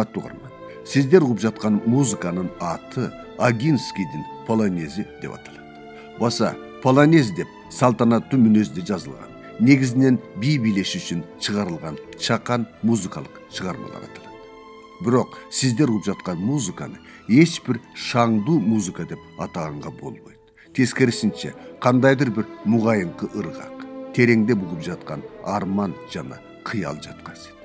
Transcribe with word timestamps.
урматтуу 0.00 0.22
угарман. 0.22 0.50
Сиздер 0.84 1.22
угуп 1.22 1.40
жаткан 1.40 1.80
музыканын 1.86 2.50
аты 2.60 3.12
агинскийдин 3.38 4.24
полонези 4.46 5.06
деп 5.22 5.32
аталат. 5.32 5.60
Баса 6.18 6.56
полонез 6.82 7.30
деп 7.32 7.48
салтанаттуу 7.70 8.40
мүнөздө 8.40 8.84
жазылган 8.86 9.30
негизинен 9.60 10.18
бий 10.36 10.58
бийлеш 10.58 10.96
үчүн 10.96 11.22
чыгарылган 11.40 11.98
чакан 12.18 12.66
музыкалык 12.82 13.40
чыгармалар 13.52 14.02
аталат. 14.08 14.34
Бирок 15.00 15.38
сиздер 15.50 15.90
угуп 15.90 16.04
жаткан 16.04 16.38
музыканы 16.38 16.98
эч 17.28 17.60
бир 17.66 17.80
шаңдуу 17.94 18.58
музыка 18.60 19.04
деп 19.04 19.20
атаганга 19.38 19.90
болбойт. 19.90 20.38
Тескерисинче 20.74 21.54
кандайдыр 21.80 22.30
бир 22.30 22.46
мугайыңкы 22.64 23.30
ыргак 23.36 23.86
тереңдеп 24.14 24.62
угуп 24.62 24.82
жаткан 24.82 25.22
арман 25.44 25.94
жана 26.12 26.40
кыял 26.64 26.96
жаткансыйт 27.02 27.59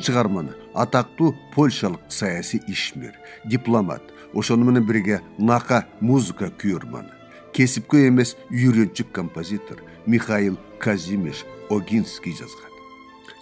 чыгарманы. 0.00 0.52
Атактуу 0.74 1.36
польшалык 1.54 2.00
саясий 2.08 2.62
ишмер 2.66 3.14
дипломат 3.44 4.02
ошону 4.34 4.64
менен 4.64 4.86
бирге 4.86 5.20
нака 5.38 5.86
музыка 6.00 6.50
күйөрманы. 6.50 7.10
Кесипкөй 7.52 8.08
эмес 8.08 8.36
үйрөнчүк 8.50 9.10
композитор 9.12 9.82
михаил 10.06 10.58
казимеш 10.78 11.44
огинский 11.70 12.32
жазган. 12.32 12.70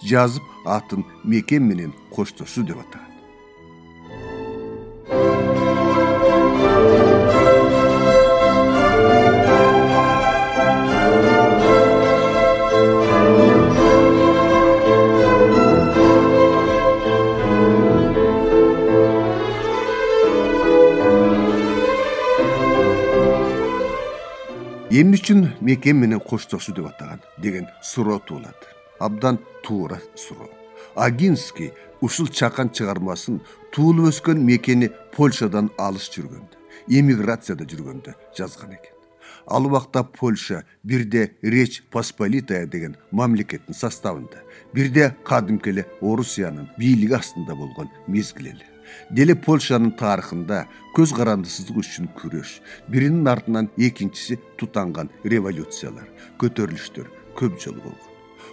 Жазып 0.03 0.43
атын 0.65 1.05
мекем 1.23 1.69
менен 1.69 1.93
коштошуу 2.11 2.63
деп 2.63 2.79
атаган 2.79 3.08
эмне 24.89 25.19
үчүн 25.19 25.43
мекем 25.61 25.99
менен 26.01 26.19
коштошуу 26.19 26.73
деп 26.73 26.87
атаган 26.89 27.19
деген 27.37 27.67
суроо 27.83 28.17
туулат 28.19 28.57
абдан 28.99 29.37
туура 29.63 30.01
суроо. 30.15 30.49
Агинский 30.95 31.73
ушул 32.01 32.27
чакан 32.27 32.71
чыгармасын 32.73 33.39
туулуп 33.71 34.09
өскөн 34.09 34.41
мекени 34.41 34.89
польшадан 35.13 35.69
алыс 35.77 36.09
жүргөндө 36.09 36.57
эмиграцияда 36.89 37.69
жүргөндө 37.69 38.15
жазган 38.37 38.73
экен. 38.73 38.95
Ал 39.45 39.67
убакта 39.69 40.03
польша 40.03 40.63
бирде 40.83 41.35
речь 41.43 41.83
посполитая 41.91 42.65
деген 42.65 42.97
мамлекеттин 43.11 43.75
составында 43.75 44.41
бирде 44.73 45.15
кадимки 45.23 45.69
эле 45.69 45.85
орусиянын 46.01 46.69
бийлиги 46.79 47.13
астында 47.13 47.53
болгон 47.53 47.93
мезгил 48.07 48.47
эле 48.47 48.65
деле 49.09 49.35
польшанын 49.35 49.95
тарыхында 49.99 50.65
көз 50.97 51.15
карандысыздык 51.15 51.81
үчүн 51.83 52.11
күрөш. 52.19 52.59
Биринин 52.87 53.27
артынан 53.27 53.71
экинчиси 53.77 54.39
тутанган 54.57 55.09
революциялар 55.23 56.07
көтөрүлүштөр 56.41 57.11
көп 57.39 57.59
жолу 57.61 57.83
болгон 57.85 58.09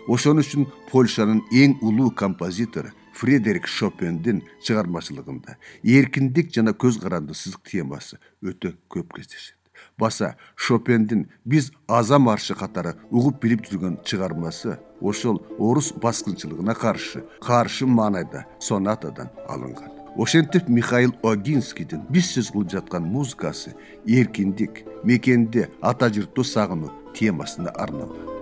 ошон 0.08 0.40
үчүн 0.42 0.66
польшанын 0.90 1.42
эң 1.50 1.76
улуу 1.82 2.12
композитору 2.14 2.92
фредерик 3.16 3.66
шопендин 3.66 4.42
чыгармачылыгында 4.62 5.56
эркиндик 5.82 6.52
жана 6.54 6.74
көз 6.76 7.00
карандысыздык 7.02 7.64
темасы 7.70 8.20
өтө 8.44 8.76
көп 8.92 9.16
кездешет. 9.16 9.56
Баса 9.98 10.36
шопендин 10.54 11.26
биз 11.44 11.72
аза 11.88 12.18
маршы 12.18 12.54
катары 12.54 12.94
угуп 13.10 13.42
билип 13.42 13.66
жүргөн 13.66 14.00
чыгармасы 14.04 14.78
ошол 15.00 15.42
орус 15.58 15.92
баскынчылыгына 15.92 16.74
каршы 16.74 17.24
каршы 17.42 17.86
маанайда 17.86 18.46
сонатадан 18.60 19.30
алынган 19.48 19.95
ошентип 20.18 20.68
михаил 20.68 21.12
огинскийдин 21.22 22.06
биз 22.08 22.30
сөз 22.36 22.48
кылып 22.52 22.70
жаткан 22.72 23.04
музыкасы 23.04 23.74
эркиндик 24.06 24.84
мекенди 25.04 25.66
ата 25.80 26.08
журтту 26.08 26.44
сагынуу 26.44 26.92
темасына 27.18 27.70
арналган 27.70 28.35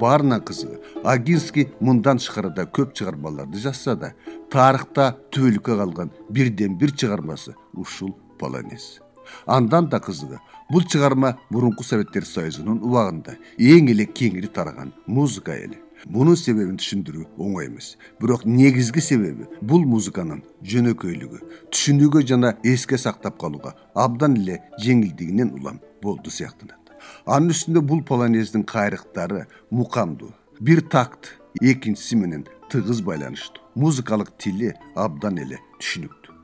баарынан 0.00 0.42
кызыгы 0.42 0.80
агинский 1.04 1.68
мындан 1.80 2.18
тышкары 2.22 2.50
да 2.54 2.64
көп 2.64 2.94
чыгармаларды 2.94 3.58
жазса 3.58 3.96
да 3.96 4.12
тарыхта 4.50 5.10
түбөлүккө 5.32 5.76
калган 5.82 6.14
бирден 6.30 6.78
бир 6.78 6.94
чыгармасы 6.94 7.54
ушул 7.74 8.16
полонез 8.38 9.00
андан 9.46 9.88
да 9.88 10.00
кызыгы 10.00 10.40
бул 10.70 10.82
чыгарма 10.82 11.38
мурунку 11.50 11.84
советтер 11.84 12.24
союзунун 12.24 12.80
убагында 12.84 13.36
эң 13.58 13.90
эле 13.92 14.06
кеңири 14.06 14.48
тараган 14.52 14.92
музыка 15.06 15.56
эле. 15.56 15.80
Мунун 16.06 16.36
себебин 16.38 16.76
түшүндүрүү 16.78 17.24
оңой 17.42 17.66
эмес. 17.66 17.96
Бирок 18.20 18.44
негизги 18.46 19.02
себеби 19.02 19.48
бул 19.60 19.82
музыканын 19.82 20.44
жөнөкөйлүгү 20.62 21.40
түшүнүүгө 21.74 22.22
жана 22.28 22.54
эске 22.62 22.98
сактап 22.98 23.40
калууга 23.40 23.74
абдан 23.94 24.36
эле 24.38 24.60
жеңилдигинен 24.84 25.50
улам 25.58 25.80
болду 26.02 26.30
сыяктанат 26.30 26.77
анын 27.26 27.54
үстүндө 27.54 27.82
бул 27.82 28.02
полонездин 28.02 28.64
кайрыктары 28.64 29.46
мукамдуу 29.70 30.32
бир 30.60 30.82
такт 30.82 31.34
экинчиси 31.60 32.16
менен 32.16 32.46
тыгыз 32.70 33.02
байланыштуу 33.02 33.62
музыкалык 33.74 34.32
тили 34.38 34.74
абдан 34.94 35.38
эле 35.38 35.60
түшүнүктүү. 35.78 36.34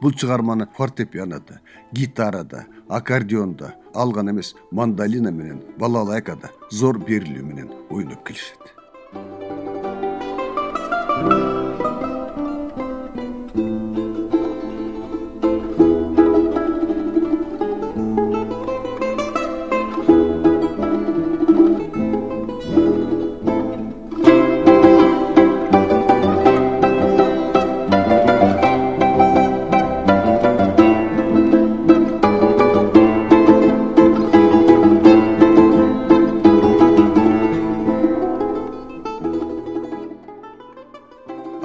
Бул 0.00 0.12
чыгарманы 0.12 0.66
фортепианода 0.76 1.60
гитарада 1.92 2.66
аккордеондо 2.88 3.72
ал 3.94 4.12
гана 4.12 4.30
эмес 4.30 4.54
мандолина 4.70 5.30
менен 5.30 5.62
балалайкада 5.78 6.50
зор 6.70 6.98
берилүү 6.98 7.44
менен 7.50 7.68
ойноп 7.90 8.26
келишет 8.26 8.74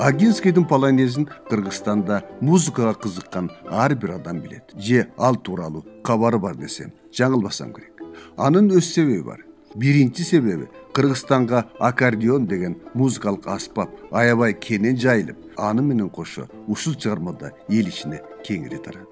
агинскийдин 0.10 0.66
полонезин 0.66 1.30
кыргызстанда 1.50 2.24
музыкага 2.42 2.94
кызыккан 2.94 3.52
ар 3.70 3.94
бир 3.96 4.12
адам 4.12 4.40
билет. 4.40 4.74
Же 4.76 5.08
ал 5.18 5.36
тууралуу 5.36 5.86
кабары 6.04 6.40
бар 6.40 6.56
десем 6.56 6.92
жаңылбасам 7.14 7.74
керек. 7.76 8.02
Анын 8.36 8.72
өз 8.72 8.90
себеби 8.96 9.22
бар. 9.22 9.46
Биринчи 9.76 10.24
себеби 10.24 10.68
кыргызстанга 10.94 11.70
аккордеон 11.80 12.48
деген 12.48 12.78
музыкалык 12.96 13.46
аспап 13.48 13.90
аябай 14.12 14.54
кенен 14.54 14.98
жайылып 14.98 15.38
аны 15.58 15.82
менен 15.84 16.10
кошо 16.10 16.48
ушул 16.68 16.96
чыгармада 16.96 17.54
эл 17.70 17.88
ичине 17.94 18.24
кеңири 18.44 18.82
тарады. 18.82 19.06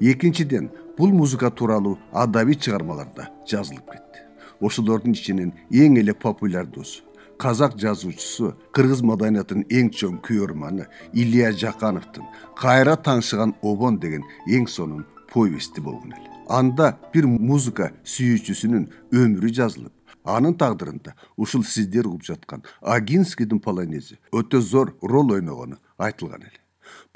Экинчиден 0.00 0.70
бул 0.98 1.08
музыка 1.08 1.50
тууралуу 1.50 1.98
адабий 2.12 2.60
чыгармалар 2.60 3.08
да 3.16 3.30
жазылып 3.48 3.88
кетти. 3.92 4.26
Ошолордун 4.60 5.12
ичинен 5.12 5.54
эң 5.70 5.96
эле 5.98 6.12
популярдуусу 6.12 7.09
казак 7.40 7.76
жазуучусу 7.80 8.52
кыргыз 8.76 9.00
маданиятынын 9.10 9.64
эң 9.78 9.88
чоң 9.96 10.18
күйөрманы 10.26 10.84
илья 11.22 11.48
жакановдун 11.62 12.28
кайра 12.60 12.98
таңшыган 13.06 13.54
обон 13.62 13.96
деген 14.02 14.26
эң 14.46 14.68
сонун 14.68 15.06
повести 15.32 15.80
болгон 15.80 16.12
эле. 16.12 16.28
Анда 16.48 16.98
бир 17.14 17.26
музыка 17.26 17.92
сүйүүчүсүнүн 18.04 18.86
өмүрү 19.22 19.54
жазылып 19.56 19.92
анын 20.24 20.58
тагдырында 20.60 21.16
ушул 21.36 21.64
сиздер 21.64 22.10
угуп 22.10 22.28
жаткан 22.28 22.64
агинскийдин 22.82 23.60
полонези 23.64 24.20
өтө 24.32 24.60
зор 24.60 24.94
роль 25.00 25.38
ойногону 25.38 25.80
айтылган 25.96 26.42
эле. 26.42 26.60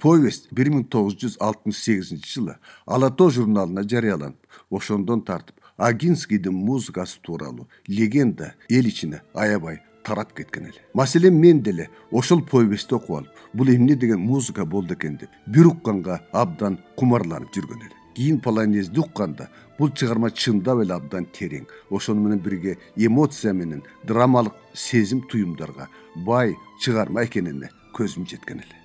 Повесть 0.00 0.48
бир 0.52 0.70
миң 0.72 0.88
тогуз 0.88 1.18
жүз 1.20 1.36
алтымыш 1.40 1.84
сегизинчи 1.84 2.38
жылы 2.38 2.56
ала 2.86 3.10
тоо 3.10 3.28
журналына 3.30 3.84
жарыяланып 3.84 4.40
ошондон 4.70 5.20
тартып 5.20 5.60
агинскийдин 5.76 6.54
музыкасы 6.54 7.20
тууралуу 7.20 7.68
легенда 7.88 8.54
эл 8.68 8.86
ичине 8.86 9.20
аябай 9.34 9.82
тарап 10.04 10.32
кеткен 10.34 10.66
эле. 10.66 10.80
Маселен 10.94 11.38
мен 11.40 11.62
деле 11.62 11.88
ошол 12.10 12.42
повестти 12.44 12.94
окуп 12.94 13.16
алып 13.18 13.42
бул 13.52 13.68
эмне 13.68 13.96
деген 13.96 14.20
музыка 14.20 14.64
болду 14.64 14.94
экен 14.94 15.16
деп 15.16 15.30
бир 15.46 15.66
укканга 15.66 16.20
абдан 16.32 16.78
кумарланып 16.96 17.50
жүргөн 17.54 17.80
эле. 17.86 17.96
Кийин 18.14 18.40
полонезди 18.40 19.00
укканда 19.00 19.48
бул 19.78 19.90
чыгарма 19.90 20.30
чындап 20.30 20.84
эле 20.84 20.94
абдан 20.94 21.26
терең. 21.26 21.66
Ошону 21.90 22.20
менен 22.20 22.38
бирге 22.38 22.78
эмоция 22.96 23.52
менен 23.52 23.82
драмалык 24.04 24.54
сезим 24.74 25.22
туюмдарга 25.22 25.88
бай 26.16 26.54
чыгарма 26.80 27.24
экенине 27.24 27.70
көзүм 27.94 28.28
жеткен 28.28 28.62
эле 28.62 28.83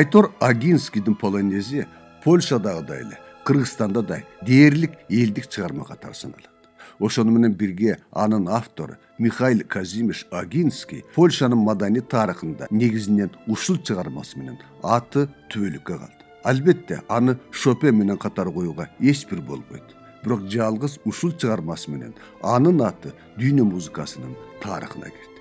айтор 0.00 0.32
агинскийдин 0.40 1.14
полонези 1.14 1.86
польшадагыдай 2.24 3.00
эле 3.02 3.16
кыргызстанда 3.44 4.02
да 4.02 4.16
дээрлик 4.46 4.92
элдик 5.10 5.46
чыгарма 5.52 5.84
катары 5.84 6.14
саналат 6.14 6.48
ошону 6.98 7.30
менен 7.32 7.52
бирге 7.52 7.98
анын 8.10 8.48
автору 8.48 8.94
михаил 9.18 9.60
казимиш 9.68 10.26
агинский 10.30 11.04
польшанын 11.14 11.58
маданий 11.58 12.00
тарыхында 12.00 12.68
негизинен 12.70 13.30
ушул 13.46 13.76
чыгармасы 13.76 14.38
менен 14.38 14.56
аты 14.82 15.28
түбөлүккө 15.50 15.98
калды. 15.98 16.24
Албетте 16.44 17.02
аны 17.08 17.36
шопен 17.50 17.98
менен 17.98 18.16
катар 18.16 18.50
коюуга 18.50 18.88
эч 19.00 19.26
бир 19.30 19.42
болбойт. 19.42 19.84
Бирок 20.24 20.48
жалгыз 20.48 20.98
ушул 21.04 21.32
чыгармасы 21.32 21.90
менен 21.90 22.14
анын 22.42 22.80
аты 22.88 23.12
дүйнө 23.36 23.68
музыкасынын 23.74 24.34
тарыхына 24.62 25.12
кирди. 25.12 25.40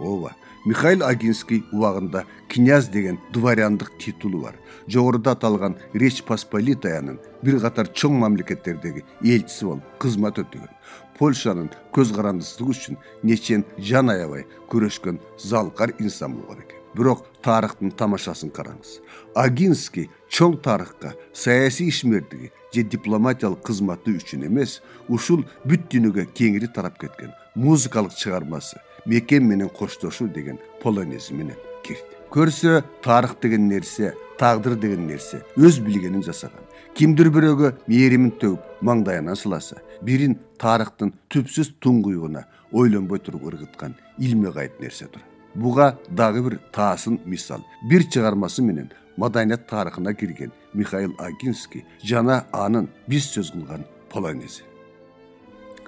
Ооба 0.00 0.32
михаил 0.64 1.04
агинский 1.04 1.64
убагында 1.72 2.24
князь 2.48 2.88
деген 2.88 3.18
дворяндык 3.32 3.92
титулу 3.98 4.40
бар. 4.40 4.56
Жогоруда 4.86 5.32
аталган 5.32 5.76
речь 5.92 6.22
посполитаянын 6.24 7.18
бир 7.42 7.60
катар 7.60 7.88
чоң 7.88 8.18
мамлекеттердеги 8.20 9.04
элчиси 9.22 9.64
болуп 9.64 9.98
кызмат 9.98 10.38
өтөгөн 10.40 10.72
польшанын 11.18 11.70
көз 11.94 12.12
карандысыздыгы 12.16 12.74
үчүн 12.74 12.98
нечен 13.22 13.64
жан 13.78 14.10
аябай 14.10 14.46
күрөшкөн 14.72 15.20
залкар 15.38 15.94
инсан 15.98 16.34
болгон 16.34 16.64
экен. 16.64 16.80
Бирок 16.94 17.26
тарыхтын 17.42 17.90
тамашасын 17.90 18.52
караңыз. 18.54 19.00
Агинский 19.34 20.10
чоң 20.30 20.58
тарыхка 20.62 21.14
саясий 21.32 21.88
ишмердиги 21.88 22.52
же 22.72 22.82
дипломатиялык 22.82 23.62
кызматы 23.62 24.16
үчүн 24.18 24.46
эмес 24.46 24.80
ушул 25.08 25.44
бүт 25.64 25.88
дүйнөгө 25.90 26.26
кеңири 26.34 26.70
тарап 26.74 26.98
кеткен 26.98 27.34
музыкалык 27.54 28.14
чыгармасы 28.18 28.80
мекен 29.06 29.48
менен 29.48 29.68
коштошуу 29.68 30.28
деген 30.28 30.58
полонези 30.82 31.34
менен 31.34 31.56
кирди. 31.82 32.02
Көрсө 32.30 32.82
тарых 33.02 33.36
деген 33.40 33.68
нерсе 33.68 34.14
тагдыр 34.38 34.74
деген 34.76 35.06
нерсе 35.06 35.44
өз 35.56 35.80
билгенин 35.80 36.22
жасаган. 36.22 36.64
Кимдир 36.94 37.30
бирөөгө 37.34 37.70
мээримин 37.90 38.32
төгүп 38.38 38.82
маңдайынан 38.86 39.38
сыласа 39.38 39.80
бирин 40.02 40.36
тарыхтын 40.62 41.12
түпсүз 41.32 41.72
туңгуюгуна 41.82 42.44
ойлонбой 42.72 43.18
туруп 43.18 43.48
ыргыткан 43.50 43.96
илме 44.18 44.52
гайып 44.54 44.80
нерседир 44.80 45.24
буга 45.54 45.98
дагы 46.10 46.42
бир 46.42 46.58
таасын 46.72 47.20
мисал 47.24 47.64
бир 47.90 48.06
чыгармасы 48.06 48.62
менен 48.62 48.92
маданият 49.16 49.66
тарыхына 49.66 50.14
кирген 50.14 50.52
михаил 50.72 51.14
агинский 51.18 51.84
жана 52.02 52.44
анын 52.52 52.90
биз 53.06 53.30
сөз 53.36 53.52
кылган 53.52 53.86
полонези 54.10 54.62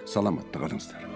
саламатта 0.07 0.59
калыңыздар 0.59 1.16